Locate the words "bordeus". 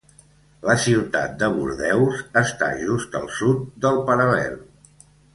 1.57-2.23